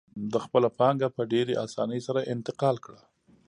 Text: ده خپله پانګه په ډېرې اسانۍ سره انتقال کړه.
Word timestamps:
ده 0.31 0.37
خپله 0.45 0.69
پانګه 0.79 1.07
په 1.15 1.21
ډېرې 1.31 1.53
اسانۍ 1.65 1.99
سره 2.07 2.27
انتقال 2.33 2.75
کړه. 2.85 3.01